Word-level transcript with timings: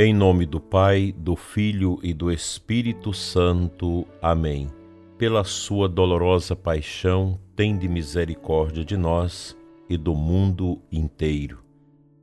Em 0.00 0.14
nome 0.14 0.46
do 0.46 0.60
Pai, 0.60 1.12
do 1.18 1.34
Filho 1.34 1.98
e 2.04 2.14
do 2.14 2.30
Espírito 2.30 3.12
Santo. 3.12 4.06
Amém. 4.22 4.70
Pela 5.18 5.42
sua 5.42 5.88
dolorosa 5.88 6.54
paixão, 6.54 7.36
tende 7.56 7.88
misericórdia 7.88 8.84
de 8.84 8.96
nós 8.96 9.56
e 9.90 9.96
do 9.96 10.14
mundo 10.14 10.80
inteiro. 10.92 11.64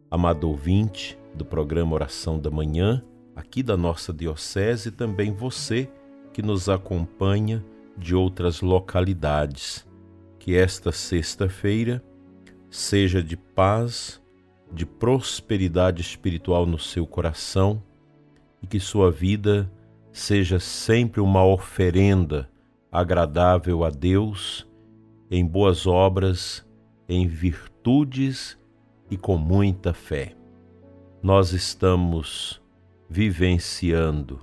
Amado 0.09 0.47
ouvinte 0.47 1.19
do 1.33 1.43
programa 1.43 1.95
Oração 1.95 2.39
da 2.39 2.49
Manhã, 2.49 3.03
aqui 3.35 3.61
da 3.61 3.75
nossa 3.75 4.13
Diocese, 4.13 4.87
e 4.87 4.91
também 4.93 5.33
você 5.33 5.91
que 6.31 6.41
nos 6.41 6.69
acompanha 6.69 7.61
de 7.97 8.15
outras 8.15 8.61
localidades. 8.61 9.85
Que 10.39 10.55
esta 10.55 10.93
sexta-feira 10.93 12.01
seja 12.69 13.21
de 13.21 13.35
paz, 13.35 14.21
de 14.75 14.85
prosperidade 14.85 16.01
espiritual 16.01 16.65
no 16.65 16.77
seu 16.77 17.07
coração 17.07 17.81
e 18.61 18.67
que 18.67 18.79
sua 18.79 19.09
vida 19.09 19.71
seja 20.11 20.59
sempre 20.59 21.21
uma 21.21 21.45
oferenda 21.45 22.49
agradável 22.91 23.83
a 23.83 23.89
Deus 23.89 24.67
em 25.31 25.45
boas 25.45 25.87
obras, 25.87 26.65
em 27.07 27.27
virtudes 27.27 28.57
e 29.09 29.17
com 29.17 29.37
muita 29.37 29.93
fé. 29.93 30.35
Nós 31.23 31.53
estamos 31.53 32.61
vivenciando 33.09 34.39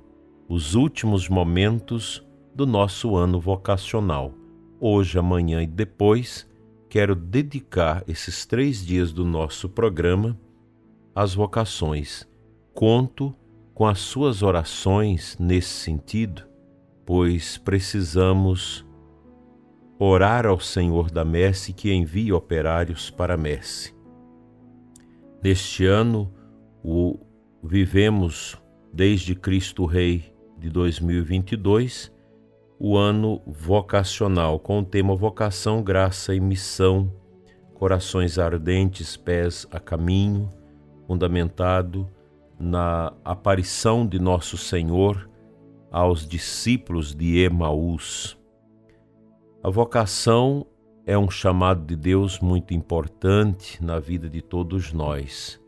os 0.49 0.75
últimos 0.75 1.29
momentos 1.29 2.25
do 2.55 2.67
nosso 2.67 3.17
ano 3.17 3.41
vocacional. 3.41 4.35
Hoje, 4.81 5.19
amanhã 5.19 5.63
e 5.63 5.67
depois 5.67 6.49
quero 6.93 7.15
dedicar 7.15 8.05
esses 8.07 8.45
três 8.45 8.85
dias 8.85 9.15
do 9.15 9.25
nosso 9.25 9.67
programa 9.67 10.39
às 11.15 11.33
vocações. 11.33 12.29
Conto 12.75 13.35
com 13.73 13.87
as 13.87 13.99
suas 13.99 14.43
orações 14.43 15.39
nesse 15.41 15.71
sentido, 15.71 16.47
pois 17.07 17.57
precisamos 17.57 18.85
orar 19.99 20.45
ao 20.45 20.61
Senhor 20.61 21.11
da 21.11 21.25
Messe 21.25 21.73
que 21.73 21.91
envie 21.91 22.31
operários 22.31 23.09
para 23.09 23.33
a 23.33 23.39
Messe. 23.39 23.95
Neste 25.43 25.87
ano, 25.87 26.31
o 26.85 27.19
vivemos 27.65 28.63
desde 28.93 29.35
Cristo 29.35 29.87
Rei 29.87 30.31
de 30.59 30.69
2022 30.69 32.12
o 32.85 32.97
ano 32.97 33.41
vocacional, 33.47 34.59
com 34.59 34.81
o 34.81 34.85
tema 34.85 35.15
Vocação, 35.15 35.81
Graça 35.85 36.35
e 36.35 36.41
Missão, 36.41 37.13
Corações 37.75 38.41
Ardentes, 38.41 39.17
Pés 39.17 39.69
a 39.71 39.79
Caminho, 39.79 40.51
fundamentado 41.07 42.11
na 42.59 43.13
aparição 43.25 44.05
de 44.05 44.19
Nosso 44.19 44.57
Senhor 44.57 45.31
aos 45.93 46.27
discípulos 46.27 47.15
de 47.15 47.39
Emaús. 47.39 48.37
A 49.63 49.71
vocação 49.71 50.67
é 51.07 51.17
um 51.17 51.31
chamado 51.31 51.87
de 51.87 51.95
Deus 51.95 52.41
muito 52.41 52.75
importante 52.75 53.81
na 53.81 54.01
vida 54.01 54.29
de 54.29 54.43
todos 54.43 54.93
nós. 54.93 55.63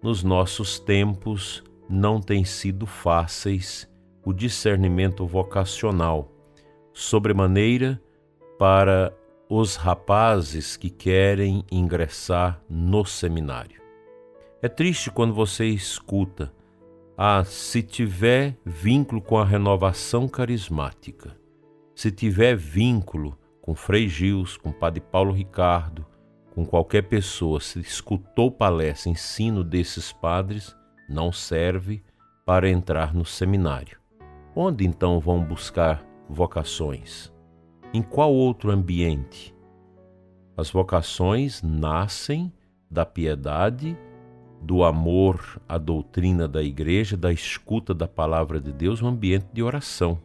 Nos 0.00 0.22
nossos 0.22 0.78
tempos 0.78 1.64
não 1.90 2.20
tem 2.20 2.44
sido 2.44 2.86
fáceis 2.86 3.90
o 4.24 4.32
discernimento 4.32 5.26
vocacional 5.26 6.35
sobremaneira 6.96 8.00
para 8.58 9.12
os 9.50 9.76
rapazes 9.76 10.78
que 10.78 10.88
querem 10.88 11.62
ingressar 11.70 12.58
no 12.70 13.04
seminário. 13.04 13.82
É 14.62 14.68
triste 14.68 15.10
quando 15.10 15.34
você 15.34 15.66
escuta: 15.66 16.50
ah, 17.14 17.44
se 17.44 17.82
tiver 17.82 18.56
vínculo 18.64 19.20
com 19.20 19.36
a 19.36 19.44
renovação 19.44 20.26
carismática, 20.26 21.36
se 21.94 22.10
tiver 22.10 22.56
vínculo 22.56 23.38
com 23.60 23.74
Frei 23.74 24.08
Gils, 24.08 24.56
com 24.56 24.72
Padre 24.72 25.02
Paulo 25.02 25.32
Ricardo, 25.32 26.06
com 26.54 26.64
qualquer 26.64 27.02
pessoa, 27.02 27.60
se 27.60 27.78
escutou 27.78 28.50
palestra, 28.50 29.10
ensino 29.10 29.62
desses 29.62 30.12
padres, 30.12 30.74
não 31.10 31.30
serve 31.30 32.02
para 32.46 32.70
entrar 32.70 33.12
no 33.12 33.26
seminário. 33.26 33.98
Onde 34.54 34.86
então 34.86 35.20
vão 35.20 35.44
buscar 35.44 36.02
vocações? 36.28 37.32
Em 37.92 38.02
qual 38.02 38.32
outro 38.32 38.70
ambiente? 38.70 39.54
As 40.56 40.70
vocações 40.70 41.62
nascem 41.62 42.52
da 42.90 43.04
piedade, 43.04 43.96
do 44.62 44.82
amor 44.84 45.60
à 45.68 45.78
doutrina 45.78 46.48
da 46.48 46.62
igreja, 46.62 47.16
da 47.16 47.32
escuta 47.32 47.92
da 47.94 48.08
palavra 48.08 48.60
de 48.60 48.72
Deus, 48.72 49.02
um 49.02 49.08
ambiente 49.08 49.46
de 49.52 49.62
oração. 49.62 50.18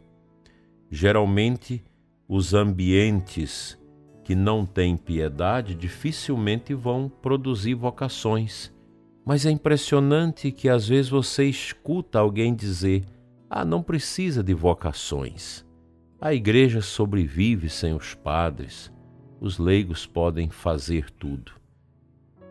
Geralmente, 0.90 1.84
os 2.28 2.54
ambientes 2.54 3.78
que 4.24 4.34
não 4.34 4.64
têm 4.64 4.96
piedade 4.96 5.74
dificilmente 5.74 6.74
vão 6.74 7.08
produzir 7.08 7.74
vocações. 7.74 8.72
Mas 9.24 9.46
é 9.46 9.50
impressionante 9.50 10.50
que 10.50 10.68
às 10.68 10.88
vezes 10.88 11.10
você 11.10 11.44
escuta 11.44 12.18
alguém 12.18 12.54
dizer: 12.54 13.04
Ah, 13.48 13.64
não 13.64 13.82
precisa 13.82 14.42
de 14.42 14.54
vocações. 14.54 15.64
A 16.24 16.32
igreja 16.32 16.80
sobrevive 16.80 17.68
sem 17.68 17.92
os 17.94 18.14
padres, 18.14 18.92
os 19.40 19.58
leigos 19.58 20.06
podem 20.06 20.48
fazer 20.50 21.10
tudo. 21.10 21.50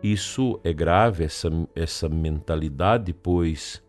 Isso 0.04 0.60
é 0.62 0.74
grave, 0.74 1.24
essa, 1.24 1.50
essa 1.74 2.10
mentalidade, 2.10 3.14
pois 3.14 3.82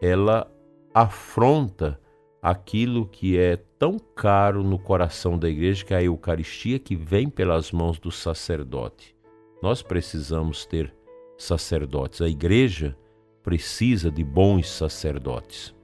ela 0.00 0.50
afronta 0.94 2.00
aquilo 2.40 3.06
que 3.06 3.36
é 3.36 3.58
tão 3.78 3.98
caro 3.98 4.64
no 4.64 4.78
coração 4.78 5.38
da 5.38 5.46
igreja, 5.46 5.84
que 5.84 5.92
é 5.92 5.98
a 5.98 6.02
Eucaristia 6.04 6.78
que 6.78 6.96
vem 6.96 7.28
pelas 7.28 7.70
mãos 7.70 7.98
do 7.98 8.10
sacerdote. 8.10 9.14
Nós 9.62 9.82
precisamos 9.82 10.64
ter 10.64 10.90
sacerdotes, 11.36 12.22
a 12.22 12.28
igreja 12.30 12.96
precisa 13.42 14.10
de 14.10 14.24
bons 14.24 14.70
sacerdotes. 14.70 15.76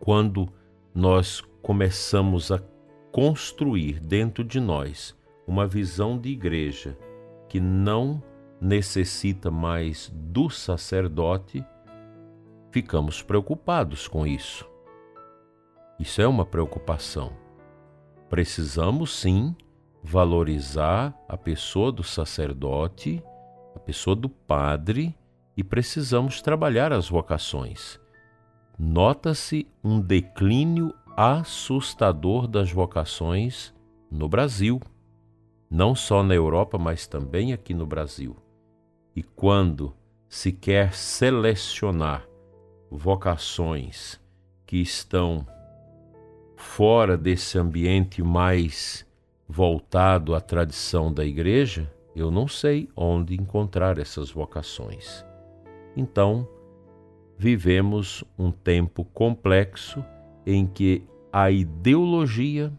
Quando 0.00 0.48
nós 0.94 1.42
começamos 1.68 2.50
a 2.50 2.58
construir 3.12 4.00
dentro 4.00 4.42
de 4.42 4.58
nós 4.58 5.14
uma 5.46 5.66
visão 5.66 6.18
de 6.18 6.30
igreja 6.30 6.96
que 7.46 7.60
não 7.60 8.22
necessita 8.58 9.50
mais 9.50 10.10
do 10.14 10.48
sacerdote, 10.48 11.62
ficamos 12.72 13.20
preocupados 13.20 14.08
com 14.08 14.26
isso. 14.26 14.66
Isso 16.00 16.22
é 16.22 16.26
uma 16.26 16.46
preocupação. 16.46 17.36
Precisamos 18.30 19.14
sim 19.14 19.54
valorizar 20.02 21.14
a 21.28 21.36
pessoa 21.36 21.92
do 21.92 22.02
sacerdote, 22.02 23.22
a 23.74 23.78
pessoa 23.78 24.16
do 24.16 24.30
padre 24.30 25.14
e 25.54 25.62
precisamos 25.62 26.40
trabalhar 26.40 26.94
as 26.94 27.10
vocações. 27.10 28.00
Nota-se 28.78 29.66
um 29.82 30.00
declínio 30.00 30.94
assustador 31.20 32.46
das 32.46 32.70
vocações 32.70 33.74
no 34.08 34.28
Brasil, 34.28 34.80
não 35.68 35.92
só 35.92 36.22
na 36.22 36.32
Europa, 36.32 36.78
mas 36.78 37.08
também 37.08 37.52
aqui 37.52 37.74
no 37.74 37.84
Brasil. 37.84 38.36
E 39.16 39.24
quando 39.24 39.92
se 40.28 40.52
quer 40.52 40.94
selecionar 40.94 42.24
vocações 42.88 44.20
que 44.64 44.76
estão 44.76 45.44
fora 46.54 47.18
desse 47.18 47.58
ambiente 47.58 48.22
mais 48.22 49.04
voltado 49.48 50.36
à 50.36 50.40
tradição 50.40 51.12
da 51.12 51.24
igreja, 51.24 51.92
eu 52.14 52.30
não 52.30 52.46
sei 52.46 52.88
onde 52.94 53.34
encontrar 53.34 53.98
essas 53.98 54.30
vocações. 54.30 55.26
Então, 55.96 56.48
vivemos 57.36 58.22
um 58.38 58.52
tempo 58.52 59.04
complexo 59.04 60.04
em 60.50 60.66
que 60.66 61.04
a 61.30 61.50
ideologia 61.50 62.72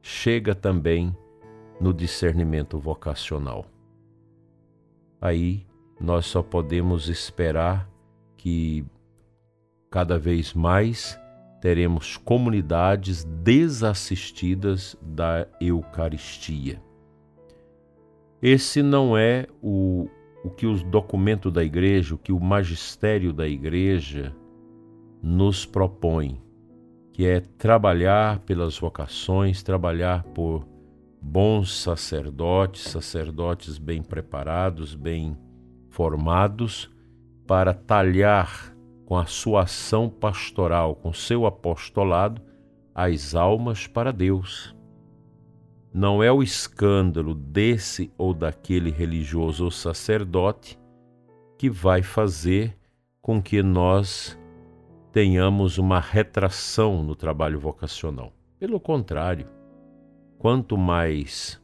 chega 0.00 0.54
também 0.54 1.12
no 1.80 1.92
discernimento 1.92 2.78
vocacional. 2.78 3.66
Aí 5.20 5.66
nós 6.00 6.26
só 6.26 6.40
podemos 6.40 7.08
esperar 7.08 7.90
que 8.36 8.86
cada 9.90 10.20
vez 10.20 10.54
mais 10.54 11.18
teremos 11.60 12.16
comunidades 12.16 13.24
desassistidas 13.24 14.96
da 15.02 15.48
Eucaristia. 15.60 16.80
Esse 18.40 18.84
não 18.84 19.18
é 19.18 19.48
o, 19.60 20.08
o 20.44 20.50
que 20.50 20.64
os 20.64 20.80
documentos 20.84 21.52
da 21.52 21.64
igreja, 21.64 22.14
o 22.14 22.18
que 22.18 22.30
o 22.30 22.38
magistério 22.38 23.32
da 23.32 23.48
igreja 23.48 24.32
nos 25.20 25.66
propõe 25.66 26.45
que 27.16 27.26
é 27.26 27.40
trabalhar 27.40 28.40
pelas 28.40 28.78
vocações, 28.78 29.62
trabalhar 29.62 30.22
por 30.22 30.68
bons 31.18 31.74
sacerdotes, 31.74 32.82
sacerdotes 32.82 33.78
bem 33.78 34.02
preparados, 34.02 34.94
bem 34.94 35.34
formados, 35.88 36.90
para 37.46 37.72
talhar 37.72 38.76
com 39.06 39.16
a 39.16 39.24
sua 39.24 39.62
ação 39.62 40.10
pastoral, 40.10 40.94
com 40.94 41.10
seu 41.10 41.46
apostolado, 41.46 42.42
as 42.94 43.34
almas 43.34 43.86
para 43.86 44.12
Deus. 44.12 44.76
Não 45.94 46.22
é 46.22 46.30
o 46.30 46.42
escândalo 46.42 47.34
desse 47.34 48.12
ou 48.18 48.34
daquele 48.34 48.90
religioso 48.90 49.64
ou 49.64 49.70
sacerdote 49.70 50.78
que 51.56 51.70
vai 51.70 52.02
fazer 52.02 52.76
com 53.22 53.40
que 53.40 53.62
nós 53.62 54.38
tenhamos 55.16 55.78
uma 55.78 55.98
retração 55.98 57.02
no 57.02 57.16
trabalho 57.16 57.58
vocacional. 57.58 58.34
Pelo 58.58 58.78
contrário, 58.78 59.48
quanto 60.38 60.76
mais 60.76 61.58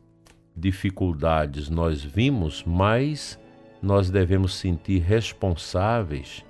dificuldades 0.57 1.69
nós 1.69 2.03
vimos, 2.03 2.65
mais 2.65 3.39
nós 3.83 4.09
devemos 4.09 4.55
sentir 4.55 5.01
responsáveis 5.01 6.43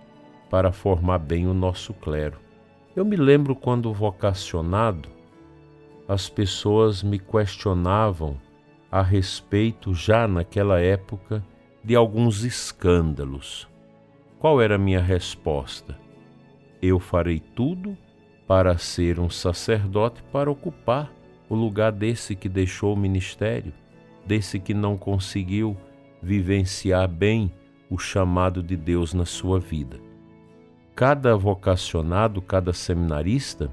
para 0.49 0.71
formar 0.71 1.19
bem 1.19 1.49
o 1.49 1.53
nosso 1.53 1.93
clero. 1.93 2.39
Eu 2.95 3.05
me 3.05 3.17
lembro 3.17 3.57
quando 3.57 3.93
vocacionado, 3.93 5.09
as 6.07 6.29
pessoas 6.29 7.03
me 7.03 7.19
questionavam 7.19 8.41
a 8.89 9.03
respeito, 9.03 9.93
já 9.93 10.29
naquela 10.29 10.79
época, 10.79 11.45
de 11.83 11.97
alguns 11.97 12.45
escândalos. 12.45 13.69
Qual 14.39 14.61
era 14.61 14.77
a 14.77 14.79
minha 14.79 15.01
resposta? 15.03 16.01
Eu 16.83 16.99
farei 16.99 17.41
tudo 17.41 17.97
para 18.47 18.77
ser 18.77 19.19
um 19.19 19.31
sacerdote 19.31 20.23
para 20.33 20.51
ocupar 20.51 21.11
o 21.49 21.55
lugar 21.55 21.93
desse 21.93 22.37
que 22.37 22.49
deixou 22.49 22.93
o 22.93 22.99
ministério, 22.99 23.73
desse 24.27 24.59
que 24.59 24.75
não 24.75 24.99
conseguiu 24.99 25.77
vivenciar 26.21 27.09
bem 27.09 27.51
o 27.89 27.97
chamado 27.97 28.63
de 28.63 28.77
Deus 28.77 29.15
na 29.15 29.25
sua 29.25 29.59
vida 29.59 30.13
cada 30.95 31.37
vocacionado, 31.37 32.41
cada 32.41 32.73
seminarista 32.73 33.73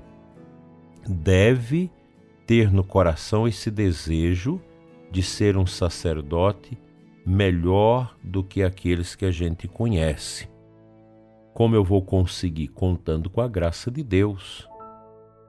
deve 1.07 1.91
ter 2.45 2.71
no 2.71 2.83
coração 2.83 3.47
esse 3.47 3.69
desejo 3.69 4.59
de 5.11 5.21
ser 5.21 5.57
um 5.57 5.65
sacerdote 5.65 6.77
melhor 7.23 8.15
do 8.23 8.43
que 8.43 8.63
aqueles 8.63 9.15
que 9.15 9.25
a 9.25 9.31
gente 9.31 9.67
conhece. 9.67 10.48
Como 11.53 11.75
eu 11.75 11.83
vou 11.83 12.01
conseguir? 12.01 12.69
Contando 12.69 13.29
com 13.29 13.41
a 13.41 13.47
graça 13.47 13.91
de 13.91 14.03
Deus, 14.03 14.67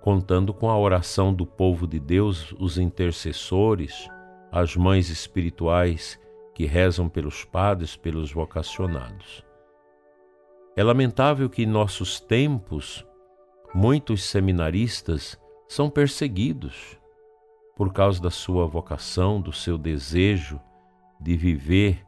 contando 0.01 0.53
com 0.53 0.69
a 0.71 0.79
oração 0.79 1.33
do 1.33 1.47
povo 1.47 1.87
de 1.87 2.01
Deus, 2.01 2.55
os 2.59 2.79
intercessores, 2.79 4.09
as 4.51 4.77
mães 4.77 5.09
espirituais 5.09 6.19
que 6.55 6.67
rezam 6.67 7.09
pelos 7.09 7.45
padres, 7.45 7.97
pelos 7.97 8.33
vocacionados. 8.33 9.45
É 10.77 10.83
lamentável 10.83 11.49
que 11.49 11.63
em 11.63 11.67
nossos 11.67 12.21
tempos 12.21 13.07
muitos 13.75 14.25
seminaristas 14.25 15.39
são 15.69 15.89
perseguidos 15.89 16.99
por 17.77 17.93
causa 17.93 18.21
da 18.21 18.31
sua 18.31 18.67
vocação, 18.67 19.41
do 19.41 19.53
seu 19.53 19.79
desejo 19.79 20.61
de 21.21 21.37
viver 21.37 22.05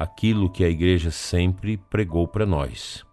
aquilo 0.00 0.48
que 0.48 0.64
a 0.64 0.68
igreja 0.70 1.10
sempre 1.10 1.76
pregou 1.76 2.26
para 2.26 2.46
nós. 2.46 3.04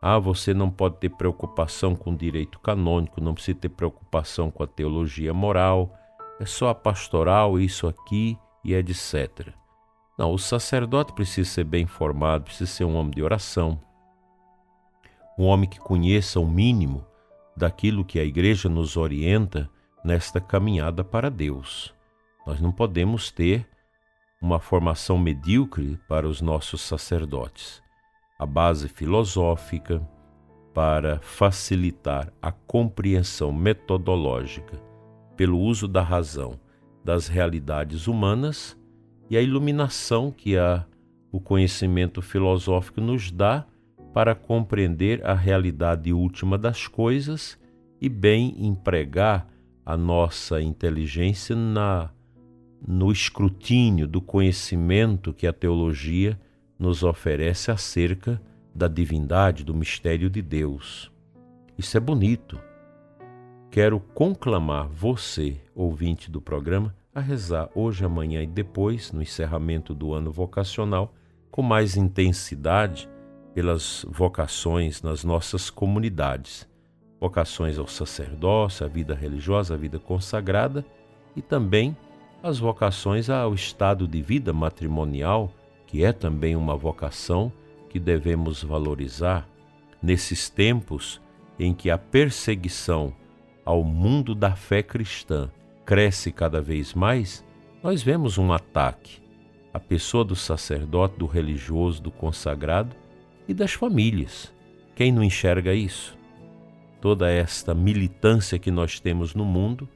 Ah, 0.00 0.16
você 0.16 0.54
não 0.54 0.70
pode 0.70 0.98
ter 0.98 1.08
preocupação 1.08 1.96
com 1.96 2.12
o 2.12 2.16
direito 2.16 2.60
canônico, 2.60 3.20
não 3.20 3.34
precisa 3.34 3.58
ter 3.58 3.68
preocupação 3.68 4.48
com 4.48 4.62
a 4.62 4.66
teologia 4.68 5.34
moral, 5.34 5.92
é 6.38 6.46
só 6.46 6.68
a 6.68 6.74
pastoral, 6.74 7.58
isso 7.58 7.88
aqui 7.88 8.38
e 8.64 8.72
etc. 8.74 9.48
Não, 10.16 10.32
o 10.32 10.38
sacerdote 10.38 11.12
precisa 11.14 11.50
ser 11.50 11.64
bem 11.64 11.84
formado, 11.84 12.44
precisa 12.44 12.70
ser 12.70 12.84
um 12.84 12.94
homem 12.94 13.10
de 13.10 13.24
oração, 13.24 13.80
um 15.36 15.46
homem 15.46 15.68
que 15.68 15.80
conheça 15.80 16.38
o 16.38 16.46
mínimo 16.46 17.04
daquilo 17.56 18.04
que 18.04 18.20
a 18.20 18.24
igreja 18.24 18.68
nos 18.68 18.96
orienta 18.96 19.68
nesta 20.04 20.40
caminhada 20.40 21.02
para 21.02 21.28
Deus. 21.28 21.92
Nós 22.46 22.60
não 22.60 22.70
podemos 22.70 23.32
ter 23.32 23.66
uma 24.40 24.58
formação 24.58 25.18
medíocre 25.18 25.98
para 26.08 26.26
os 26.26 26.40
nossos 26.40 26.80
sacerdotes. 26.80 27.82
A 28.38 28.46
base 28.46 28.88
filosófica 28.88 30.00
para 30.72 31.20
facilitar 31.20 32.32
a 32.40 32.50
compreensão 32.50 33.52
metodológica 33.52 34.80
pelo 35.36 35.58
uso 35.58 35.86
da 35.86 36.02
razão 36.02 36.58
das 37.04 37.28
realidades 37.28 38.06
humanas 38.06 38.78
e 39.28 39.36
a 39.36 39.42
iluminação 39.42 40.30
que 40.30 40.56
a, 40.56 40.86
o 41.30 41.40
conhecimento 41.40 42.22
filosófico 42.22 43.00
nos 43.00 43.30
dá 43.30 43.66
para 44.14 44.34
compreender 44.34 45.24
a 45.24 45.34
realidade 45.34 46.12
última 46.12 46.56
das 46.56 46.86
coisas 46.86 47.58
e 48.00 48.08
bem 48.08 48.54
empregar 48.58 49.46
a 49.84 49.96
nossa 49.96 50.60
inteligência 50.62 51.54
na 51.54 52.10
no 52.86 53.12
escrutínio 53.12 54.06
do 54.06 54.20
conhecimento 54.20 55.32
que 55.32 55.46
a 55.46 55.52
teologia 55.52 56.38
nos 56.78 57.02
oferece 57.02 57.70
acerca 57.70 58.40
da 58.74 58.88
divindade, 58.88 59.64
do 59.64 59.74
mistério 59.74 60.30
de 60.30 60.40
Deus. 60.40 61.12
Isso 61.76 61.96
é 61.96 62.00
bonito. 62.00 62.58
Quero 63.70 64.00
conclamar 64.00 64.88
você, 64.88 65.60
ouvinte 65.74 66.30
do 66.30 66.40
programa, 66.40 66.94
a 67.14 67.20
rezar 67.20 67.68
hoje, 67.74 68.04
amanhã 68.04 68.42
e 68.42 68.46
depois, 68.46 69.12
no 69.12 69.22
encerramento 69.22 69.94
do 69.94 70.12
ano 70.14 70.30
vocacional, 70.32 71.14
com 71.50 71.62
mais 71.62 71.96
intensidade 71.96 73.08
pelas 73.54 74.06
vocações 74.08 75.02
nas 75.02 75.24
nossas 75.24 75.70
comunidades, 75.70 76.68
vocações 77.20 77.78
ao 77.78 77.86
sacerdócio, 77.86 78.86
à 78.86 78.88
vida 78.88 79.14
religiosa, 79.14 79.74
à 79.74 79.76
vida 79.76 79.98
consagrada 79.98 80.84
e 81.36 81.42
também 81.42 81.96
as 82.42 82.58
vocações 82.58 83.28
ao 83.28 83.54
estado 83.54 84.08
de 84.08 84.22
vida 84.22 84.52
matrimonial, 84.52 85.52
que 85.86 86.04
é 86.04 86.12
também 86.12 86.56
uma 86.56 86.76
vocação 86.76 87.52
que 87.88 87.98
devemos 87.98 88.62
valorizar 88.62 89.46
nesses 90.02 90.48
tempos 90.48 91.20
em 91.58 91.74
que 91.74 91.90
a 91.90 91.98
perseguição 91.98 93.12
ao 93.64 93.84
mundo 93.84 94.34
da 94.34 94.56
fé 94.56 94.82
cristã 94.82 95.50
cresce 95.84 96.32
cada 96.32 96.60
vez 96.60 96.94
mais, 96.94 97.44
nós 97.82 98.02
vemos 98.02 98.38
um 98.38 98.52
ataque 98.52 99.20
à 99.72 99.78
pessoa 99.78 100.24
do 100.24 100.34
sacerdote, 100.34 101.18
do 101.18 101.26
religioso, 101.26 102.02
do 102.02 102.10
consagrado, 102.10 102.96
e 103.50 103.54
das 103.54 103.72
famílias. 103.72 104.52
Quem 104.94 105.10
não 105.10 105.24
enxerga 105.24 105.74
isso? 105.74 106.16
Toda 107.00 107.28
esta 107.30 107.74
militância 107.74 108.60
que 108.60 108.70
nós 108.70 109.00
temos 109.00 109.34
no 109.34 109.44
mundo 109.44 109.88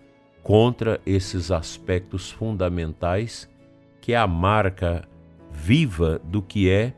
contra 0.45 1.01
esses 1.07 1.51
aspectos 1.51 2.31
fundamentais 2.31 3.49
que 4.01 4.13
é 4.13 4.17
a 4.17 4.27
marca 4.27 5.09
viva 5.51 6.21
do 6.23 6.43
que 6.43 6.69
é 6.69 6.93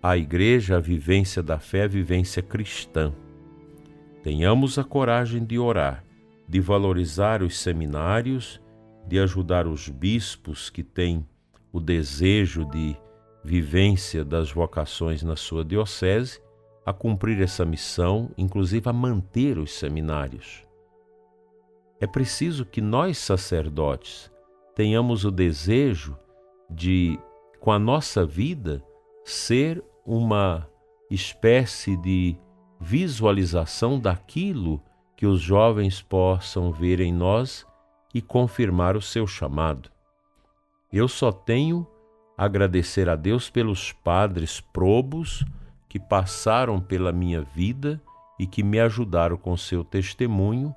a 0.00 0.16
igreja, 0.16 0.76
a 0.76 0.80
vivência 0.80 1.42
da 1.42 1.58
fé, 1.58 1.82
a 1.82 1.88
vivência 1.88 2.40
cristã. 2.40 3.12
Tenhamos 4.22 4.78
a 4.78 4.84
coragem 4.84 5.44
de 5.44 5.58
orar, 5.58 6.04
de 6.48 6.60
valorizar 6.60 7.42
os 7.42 7.58
seminários, 7.58 8.60
de 9.04 9.18
ajudar 9.18 9.66
os 9.66 9.88
bispos 9.88 10.70
que 10.70 10.84
têm 10.84 11.26
o 11.72 11.80
desejo 11.80 12.64
de 12.64 12.96
vivência 13.42 14.24
das 14.24 14.52
vocações 14.52 15.24
na 15.24 15.34
sua 15.34 15.64
diocese, 15.64 16.40
a 16.86 16.92
cumprir 16.92 17.42
essa 17.42 17.64
missão, 17.64 18.30
inclusive 18.38 18.88
a 18.88 18.92
manter 18.92 19.58
os 19.58 19.72
seminários. 19.72 20.69
É 22.00 22.06
preciso 22.06 22.64
que 22.64 22.80
nós, 22.80 23.18
sacerdotes, 23.18 24.30
tenhamos 24.74 25.26
o 25.26 25.30
desejo 25.30 26.16
de, 26.70 27.18
com 27.60 27.70
a 27.70 27.78
nossa 27.78 28.24
vida, 28.24 28.82
ser 29.22 29.84
uma 30.06 30.66
espécie 31.10 31.96
de 31.98 32.36
visualização 32.80 34.00
daquilo 34.00 34.82
que 35.14 35.26
os 35.26 35.42
jovens 35.42 36.00
possam 36.00 36.72
ver 36.72 37.00
em 37.00 37.12
nós 37.12 37.66
e 38.14 38.22
confirmar 38.22 38.96
o 38.96 39.02
seu 39.02 39.26
chamado. 39.26 39.90
Eu 40.90 41.06
só 41.06 41.30
tenho 41.30 41.86
agradecer 42.36 43.06
a 43.10 43.16
Deus 43.16 43.50
pelos 43.50 43.92
padres 43.92 44.60
probos 44.60 45.44
que 45.86 46.00
passaram 46.00 46.80
pela 46.80 47.12
minha 47.12 47.42
vida 47.42 48.00
e 48.38 48.46
que 48.46 48.62
me 48.62 48.80
ajudaram 48.80 49.36
com 49.36 49.54
seu 49.58 49.84
testemunho 49.84 50.74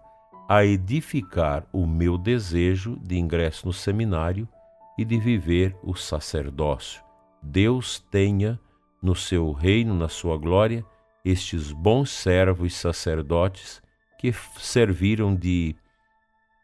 a 0.54 0.64
edificar 0.64 1.66
o 1.74 1.88
meu 1.88 2.16
desejo 2.16 2.96
de 3.02 3.18
ingresso 3.18 3.66
no 3.66 3.74
seminário 3.74 4.48
e 4.96 5.04
de 5.04 5.18
viver 5.18 5.76
o 5.82 5.96
sacerdócio. 5.96 7.04
Deus 7.42 8.00
tenha 8.12 8.60
no 9.02 9.16
seu 9.16 9.52
reino, 9.52 9.96
na 9.96 10.08
sua 10.08 10.38
glória, 10.38 10.86
estes 11.26 11.72
bons 11.72 12.12
servos 12.12 12.76
sacerdotes 12.76 13.82
que 14.20 14.32
serviram 14.60 15.36
de 15.36 15.76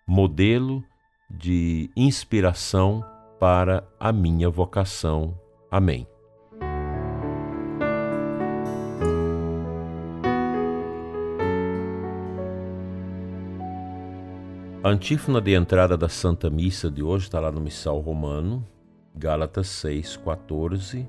modelo, 0.05 0.83
de 1.27 1.89
inspiração 1.95 3.03
para 3.39 3.83
a 3.99 4.13
minha 4.13 4.51
vocação. 4.51 5.35
Amém. 5.71 6.05
A 14.81 14.87
antífona 14.87 15.41
de 15.41 15.53
entrada 15.53 15.97
da 15.97 16.07
Santa 16.07 16.49
Missa 16.49 16.89
de 16.89 17.03
hoje 17.03 17.25
está 17.25 17.37
lá 17.37 17.51
no 17.51 17.59
Missal 17.59 17.99
Romano, 17.99 18.65
Gálatas 19.13 19.67
6, 19.67 20.15
14 20.15 21.05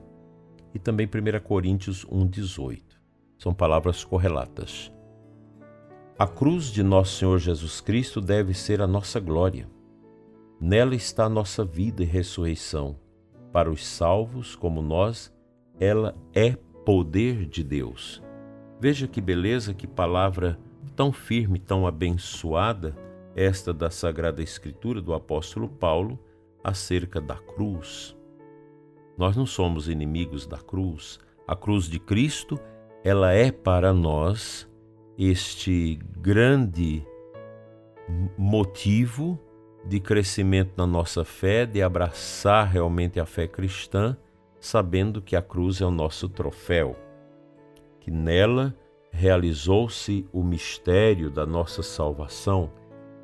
e 0.75 0.79
também 0.81 1.07
1 1.07 1.41
Coríntios 1.41 2.05
1, 2.11 2.27
18. 2.27 3.01
São 3.39 3.55
palavras 3.55 4.03
correlatas. 4.03 4.93
A 6.19 6.27
cruz 6.27 6.65
de 6.65 6.83
nosso 6.83 7.19
Senhor 7.19 7.39
Jesus 7.39 7.81
Cristo 7.81 8.21
deve 8.21 8.55
ser 8.55 8.83
a 8.83 8.89
nossa 8.89 9.21
glória. 9.21 9.69
Nela 10.61 10.97
está 10.97 11.27
a 11.27 11.31
nossa 11.31 11.65
vida 11.65 12.03
e 12.03 12.07
ressurreição. 12.07 12.97
Para 13.53 13.71
os 13.71 13.87
salvos 13.87 14.57
como 14.57 14.83
nós, 14.83 15.33
ela 15.79 16.17
é 16.35 16.57
poder 16.85 17.47
de 17.47 17.63
Deus. 17.63 18.21
Veja 18.81 19.07
que 19.07 19.21
beleza, 19.21 19.73
que 19.73 19.87
palavra 19.87 20.59
tão 20.97 21.13
firme, 21.13 21.61
tão 21.61 21.87
abençoada 21.87 23.10
esta 23.35 23.73
da 23.73 23.91
Sagrada 23.91 24.43
Escritura 24.43 25.01
do 25.01 25.15
apóstolo 25.15 25.69
Paulo 25.69 26.19
acerca 26.63 27.21
da 27.21 27.37
cruz. 27.37 28.17
Nós 29.17 29.37
não 29.37 29.47
somos 29.47 29.89
inimigos 29.89 30.47
da 30.47 30.59
cruz. 30.59 31.19
A 31.47 31.55
cruz 31.55 31.87
de 31.87 31.99
Cristo, 31.99 32.59
ela 33.05 33.33
é 33.33 33.51
para 33.51 33.93
nós 33.93 34.69
este 35.19 35.99
grande 36.19 37.05
motivo 38.37 39.39
de 39.85 40.01
crescimento 40.01 40.73
na 40.77 40.87
nossa 40.87 41.25
fé, 41.25 41.65
de 41.65 41.83
abraçar 41.83 42.67
realmente 42.67 43.19
a 43.19 43.27
fé 43.27 43.47
cristã, 43.47 44.17
sabendo 44.61 45.23
que 45.23 45.37
a 45.37 45.43
cruz 45.43 45.81
é 45.81 45.87
o 45.87 45.91
nosso 45.91 46.29
troféu, 46.29 46.97
que 48.01 48.11
nela 48.11 48.75
realizou-se 49.11 50.27
o 50.33 50.43
mistério 50.45 51.31
da 51.31 51.47
nossa 51.47 51.83
salvação 51.83 52.71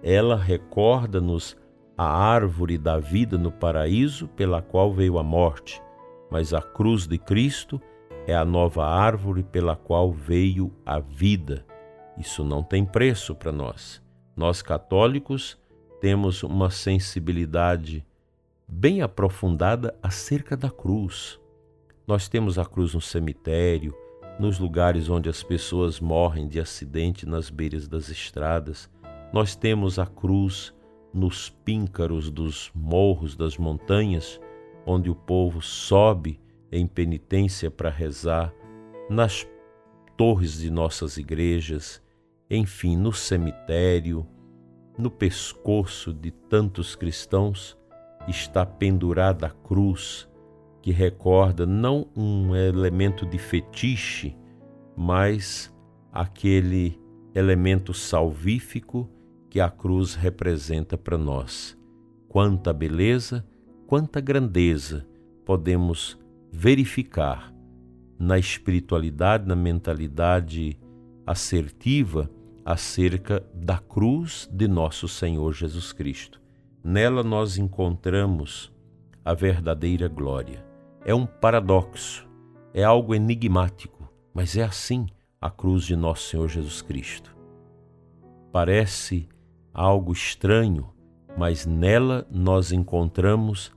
ela 0.08 0.36
recorda-nos 0.36 1.56
a 1.98 2.06
árvore 2.06 2.78
da 2.78 2.96
vida 3.00 3.36
no 3.36 3.50
paraíso 3.50 4.28
pela 4.28 4.62
qual 4.62 4.94
veio 4.94 5.18
a 5.18 5.22
morte, 5.24 5.82
mas 6.30 6.54
a 6.54 6.62
cruz 6.62 7.08
de 7.08 7.18
Cristo 7.18 7.82
é 8.24 8.32
a 8.32 8.44
nova 8.44 8.86
árvore 8.86 9.42
pela 9.42 9.74
qual 9.74 10.12
veio 10.12 10.72
a 10.86 11.00
vida. 11.00 11.66
Isso 12.16 12.44
não 12.44 12.62
tem 12.62 12.84
preço 12.84 13.34
para 13.34 13.50
nós. 13.50 14.00
Nós 14.36 14.62
católicos 14.62 15.58
temos 16.00 16.44
uma 16.44 16.70
sensibilidade 16.70 18.06
bem 18.68 19.02
aprofundada 19.02 19.92
acerca 20.00 20.56
da 20.56 20.70
cruz. 20.70 21.40
Nós 22.06 22.28
temos 22.28 22.60
a 22.60 22.64
cruz 22.64 22.94
no 22.94 23.00
cemitério, 23.00 23.92
nos 24.38 24.60
lugares 24.60 25.08
onde 25.08 25.28
as 25.28 25.42
pessoas 25.42 25.98
morrem 25.98 26.46
de 26.46 26.60
acidente 26.60 27.26
nas 27.26 27.50
beiras 27.50 27.88
das 27.88 28.08
estradas. 28.08 28.88
Nós 29.32 29.56
temos 29.56 29.98
a 29.98 30.06
cruz 30.06 30.74
nos 31.12 31.48
píncaros 31.48 32.30
dos 32.30 32.70
morros 32.74 33.36
das 33.36 33.56
montanhas, 33.56 34.40
onde 34.86 35.10
o 35.10 35.14
povo 35.14 35.60
sobe 35.60 36.40
em 36.70 36.86
penitência 36.86 37.70
para 37.70 37.90
rezar, 37.90 38.54
nas 39.08 39.46
torres 40.16 40.58
de 40.58 40.70
nossas 40.70 41.16
igrejas, 41.16 42.02
enfim, 42.50 42.96
no 42.96 43.12
cemitério, 43.12 44.26
no 44.98 45.10
pescoço 45.10 46.12
de 46.12 46.30
tantos 46.30 46.94
cristãos, 46.94 47.76
está 48.28 48.64
pendurada 48.64 49.46
a 49.46 49.50
cruz, 49.50 50.28
que 50.80 50.90
recorda 50.90 51.66
não 51.66 52.06
um 52.16 52.54
elemento 52.54 53.26
de 53.26 53.38
fetiche, 53.38 54.36
mas 54.96 55.74
aquele 56.12 56.98
elemento 57.36 57.92
salvífico 57.92 59.06
que 59.50 59.60
a 59.60 59.68
cruz 59.68 60.14
representa 60.14 60.96
para 60.96 61.18
nós. 61.18 61.76
Quanta 62.28 62.72
beleza, 62.72 63.46
quanta 63.86 64.22
grandeza 64.22 65.06
podemos 65.44 66.18
verificar 66.50 67.54
na 68.18 68.38
espiritualidade, 68.38 69.46
na 69.46 69.54
mentalidade 69.54 70.80
assertiva 71.26 72.30
acerca 72.64 73.46
da 73.52 73.76
cruz 73.76 74.48
de 74.50 74.66
nosso 74.66 75.06
Senhor 75.06 75.52
Jesus 75.52 75.92
Cristo. 75.92 76.40
Nela 76.82 77.22
nós 77.22 77.58
encontramos 77.58 78.72
a 79.22 79.34
verdadeira 79.34 80.08
glória. 80.08 80.64
É 81.04 81.14
um 81.14 81.26
paradoxo, 81.26 82.26
é 82.72 82.82
algo 82.82 83.14
enigmático, 83.14 84.10
mas 84.32 84.56
é 84.56 84.62
assim 84.62 85.06
a 85.46 85.50
cruz 85.50 85.84
de 85.84 85.94
nosso 85.94 86.28
Senhor 86.28 86.48
Jesus 86.48 86.82
Cristo. 86.82 87.36
Parece 88.50 89.28
algo 89.72 90.12
estranho, 90.12 90.90
mas 91.38 91.64
nela 91.64 92.26
nós 92.28 92.72
encontramos 92.72 93.70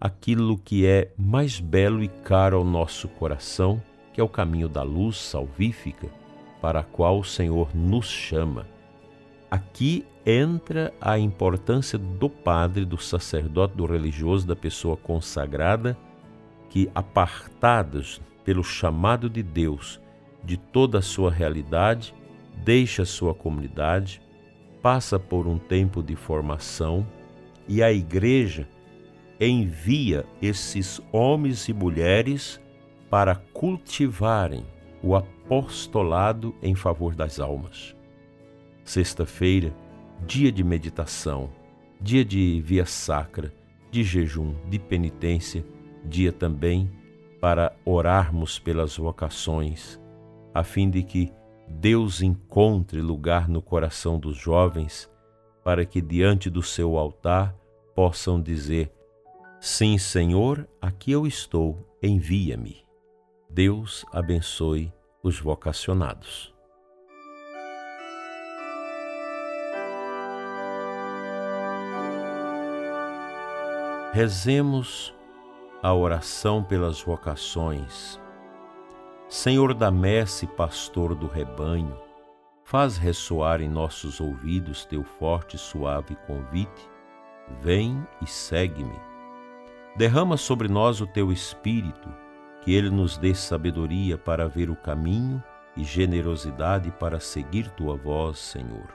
aquilo 0.00 0.56
que 0.56 0.86
é 0.86 1.12
mais 1.18 1.58
belo 1.58 2.00
e 2.00 2.06
caro 2.06 2.58
ao 2.58 2.64
nosso 2.64 3.08
coração, 3.08 3.82
que 4.12 4.20
é 4.20 4.24
o 4.24 4.28
caminho 4.28 4.68
da 4.68 4.84
luz 4.84 5.16
salvífica, 5.16 6.08
para 6.62 6.80
a 6.80 6.84
qual 6.84 7.18
o 7.18 7.24
Senhor 7.24 7.74
nos 7.74 8.06
chama. 8.06 8.64
Aqui 9.50 10.06
entra 10.24 10.94
a 11.00 11.18
importância 11.18 11.98
do 11.98 12.30
padre, 12.30 12.84
do 12.84 12.98
sacerdote, 12.98 13.76
do 13.76 13.84
religioso, 13.84 14.46
da 14.46 14.54
pessoa 14.54 14.96
consagrada, 14.96 15.98
que 16.70 16.88
apartados 16.94 18.20
pelo 18.44 18.62
chamado 18.62 19.28
de 19.28 19.42
Deus 19.42 20.00
de 20.44 20.56
toda 20.56 20.98
a 20.98 21.02
sua 21.02 21.30
realidade, 21.30 22.14
deixa 22.64 23.04
sua 23.04 23.34
comunidade, 23.34 24.20
passa 24.82 25.18
por 25.18 25.46
um 25.46 25.58
tempo 25.58 26.02
de 26.02 26.14
formação 26.14 27.06
e 27.68 27.82
a 27.82 27.92
igreja 27.92 28.68
envia 29.40 30.24
esses 30.40 31.00
homens 31.12 31.68
e 31.68 31.72
mulheres 31.72 32.60
para 33.10 33.34
cultivarem 33.34 34.64
o 35.02 35.14
apostolado 35.14 36.54
em 36.62 36.74
favor 36.74 37.14
das 37.14 37.38
almas. 37.38 37.94
Sexta-feira, 38.84 39.74
dia 40.26 40.50
de 40.50 40.64
meditação, 40.64 41.50
dia 42.00 42.24
de 42.24 42.60
via 42.64 42.86
sacra, 42.86 43.52
de 43.90 44.02
jejum, 44.02 44.54
de 44.68 44.78
penitência, 44.78 45.64
dia 46.04 46.32
também 46.32 46.90
para 47.40 47.74
orarmos 47.84 48.58
pelas 48.58 48.96
vocações, 48.96 50.00
a 50.56 50.64
fim 50.64 50.88
de 50.88 51.02
que 51.02 51.30
Deus 51.68 52.22
encontre 52.22 53.02
lugar 53.02 53.46
no 53.46 53.60
coração 53.60 54.18
dos 54.18 54.38
jovens 54.38 55.10
para 55.62 55.84
que 55.84 56.00
diante 56.00 56.48
do 56.48 56.62
seu 56.62 56.96
altar 56.96 57.54
possam 57.94 58.40
dizer: 58.40 58.90
Sim, 59.60 59.98
Senhor, 59.98 60.66
aqui 60.80 61.12
eu 61.12 61.26
estou, 61.26 61.86
envia-me. 62.02 62.86
Deus 63.50 64.06
abençoe 64.10 64.90
os 65.22 65.38
vocacionados. 65.38 66.54
Rezemos 74.14 75.14
a 75.82 75.92
oração 75.92 76.64
pelas 76.64 77.02
vocações 77.02 78.18
Senhor 79.28 79.74
da 79.74 79.90
messe, 79.90 80.46
pastor 80.46 81.12
do 81.12 81.26
rebanho, 81.26 81.98
faz 82.62 82.96
ressoar 82.96 83.60
em 83.60 83.68
nossos 83.68 84.20
ouvidos 84.20 84.84
teu 84.84 85.02
forte 85.02 85.56
e 85.56 85.58
suave 85.58 86.14
convite. 86.28 86.88
Vem 87.60 88.06
e 88.22 88.26
segue-me. 88.26 88.94
Derrama 89.96 90.36
sobre 90.36 90.68
nós 90.68 91.00
o 91.00 91.08
teu 91.08 91.32
espírito, 91.32 92.08
que 92.62 92.72
ele 92.72 92.88
nos 92.88 93.18
dê 93.18 93.34
sabedoria 93.34 94.16
para 94.16 94.48
ver 94.48 94.70
o 94.70 94.76
caminho 94.76 95.42
e 95.76 95.82
generosidade 95.82 96.92
para 96.92 97.18
seguir 97.18 97.68
tua 97.70 97.96
voz, 97.96 98.38
Senhor. 98.38 98.94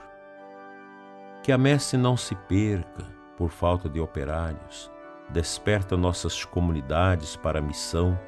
Que 1.42 1.52
a 1.52 1.58
messe 1.58 1.98
não 1.98 2.16
se 2.16 2.34
perca 2.34 3.04
por 3.36 3.50
falta 3.50 3.86
de 3.86 4.00
operários. 4.00 4.90
Desperta 5.28 5.94
nossas 5.94 6.42
comunidades 6.42 7.36
para 7.36 7.58
a 7.58 7.62
missão 7.62 8.18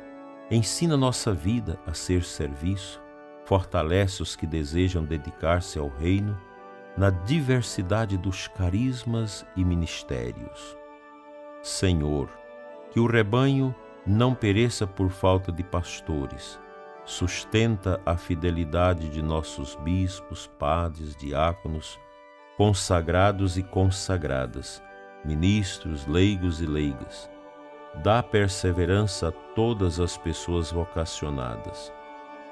Ensina 0.50 0.94
nossa 0.94 1.32
vida 1.32 1.78
a 1.86 1.94
ser 1.94 2.22
serviço, 2.22 3.00
fortalece 3.46 4.22
os 4.22 4.36
que 4.36 4.46
desejam 4.46 5.02
dedicar-se 5.02 5.78
ao 5.78 5.88
reino 5.88 6.38
na 6.98 7.08
diversidade 7.08 8.18
dos 8.18 8.46
carismas 8.48 9.44
e 9.56 9.64
ministérios. 9.64 10.76
Senhor, 11.62 12.28
que 12.90 13.00
o 13.00 13.06
rebanho 13.06 13.74
não 14.06 14.34
pereça 14.34 14.86
por 14.86 15.08
falta 15.10 15.50
de 15.50 15.64
pastores. 15.64 16.60
Sustenta 17.06 18.00
a 18.04 18.16
fidelidade 18.16 19.08
de 19.08 19.22
nossos 19.22 19.74
bispos, 19.76 20.46
padres, 20.58 21.16
diáconos, 21.16 21.98
consagrados 22.56 23.56
e 23.56 23.62
consagradas, 23.62 24.82
ministros, 25.24 26.06
leigos 26.06 26.60
e 26.60 26.66
leigas 26.66 27.33
Dá 28.02 28.22
perseverança 28.22 29.28
a 29.28 29.32
todas 29.54 30.00
as 30.00 30.16
pessoas 30.16 30.70
vocacionadas. 30.72 31.92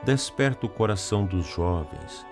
Desperta 0.05 0.67
o 0.67 0.69
coração 0.69 1.25
dos 1.25 1.47
jovens 1.47 2.27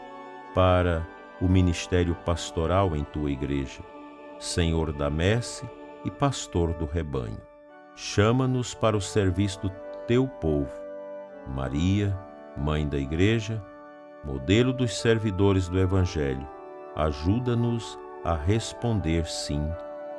para 0.55 1.07
o 1.41 1.49
ministério 1.49 2.15
pastoral 2.25 2.97
em 2.97 3.05
tua 3.05 3.31
igreja. 3.31 3.81
Senhor 4.39 4.93
da 4.93 5.11
messe 5.11 5.69
e 6.05 6.11
pastor 6.11 6.73
do 6.75 6.87
rebanho. 6.87 7.41
Chama-nos 7.95 8.75
para 8.75 8.97
o 8.97 9.01
serviço 9.01 9.61
do 9.61 9.71
teu 10.07 10.27
povo. 10.27 10.73
Maria, 11.47 12.17
Mãe 12.57 12.89
da 12.89 12.99
Igreja, 12.99 13.63
modelo 14.25 14.73
dos 14.73 14.99
servidores 14.99 15.69
do 15.69 15.79
Evangelho, 15.79 16.47
ajuda-nos 16.97 17.99
a 18.25 18.35
responder 18.35 19.27
sim. 19.27 19.63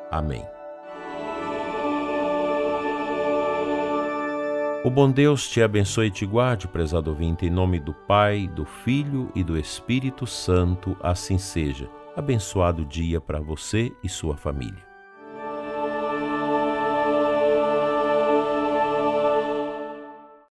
Amém. 0.09 0.45
O 4.83 4.89
bom 4.89 5.11
Deus 5.11 5.47
te 5.47 5.61
abençoe 5.61 6.07
e 6.07 6.11
te 6.11 6.25
guarde, 6.25 6.67
prezado 6.67 7.11
ouvinte, 7.11 7.45
em 7.45 7.51
nome 7.51 7.79
do 7.79 7.93
Pai, 7.93 8.47
do 8.47 8.65
Filho 8.65 9.31
e 9.35 9.43
do 9.43 9.55
Espírito 9.55 10.25
Santo, 10.25 10.97
assim 11.03 11.37
seja. 11.37 11.87
Abençoado 12.15 12.83
dia 12.83 13.21
para 13.21 13.39
você 13.39 13.91
e 14.03 14.09
sua 14.09 14.35
família. 14.35 14.90